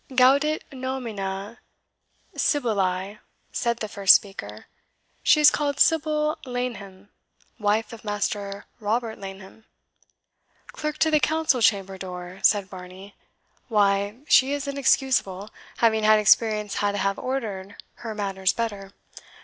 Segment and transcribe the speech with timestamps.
[0.15, 1.59] "GAUDET NOMINE
[2.35, 3.19] SIBYLLAE,"
[3.61, 4.65] said the first speaker;
[5.21, 7.09] "she is called Sibyl Laneham,
[7.59, 9.65] wife of Master Robert Laneham"
[10.73, 13.13] "Clerk to the Council chamber door," said Varney;
[13.67, 18.93] "why, she is inexcusable, having had experience how to have ordered her matters better.